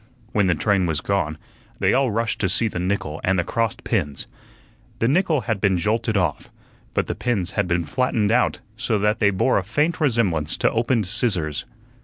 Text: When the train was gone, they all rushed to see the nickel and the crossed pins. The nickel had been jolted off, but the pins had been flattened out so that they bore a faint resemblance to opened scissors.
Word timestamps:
When 0.31 0.47
the 0.47 0.55
train 0.55 0.87
was 0.87 0.99
gone, 0.99 1.37
they 1.77 1.93
all 1.93 2.09
rushed 2.09 2.39
to 2.39 2.49
see 2.49 2.67
the 2.67 2.79
nickel 2.79 3.21
and 3.23 3.37
the 3.37 3.43
crossed 3.43 3.83
pins. 3.83 4.25
The 4.97 5.07
nickel 5.07 5.41
had 5.41 5.61
been 5.61 5.77
jolted 5.77 6.17
off, 6.17 6.49
but 6.95 7.05
the 7.05 7.13
pins 7.13 7.51
had 7.51 7.67
been 7.67 7.83
flattened 7.83 8.31
out 8.31 8.61
so 8.75 8.97
that 8.97 9.19
they 9.19 9.29
bore 9.29 9.59
a 9.59 9.63
faint 9.63 10.01
resemblance 10.01 10.57
to 10.57 10.71
opened 10.71 11.05
scissors. 11.05 11.65